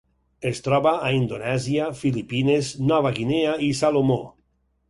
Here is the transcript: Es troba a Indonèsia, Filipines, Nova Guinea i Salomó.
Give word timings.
Es 0.51 0.61
troba 0.67 0.93
a 1.09 1.11
Indonèsia, 1.17 1.91
Filipines, 2.01 2.73
Nova 2.93 3.15
Guinea 3.19 3.55
i 3.69 3.73
Salomó. 3.83 4.21